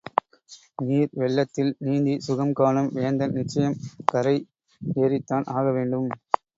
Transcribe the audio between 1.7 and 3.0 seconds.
நீந்திச் சுகம் காணும்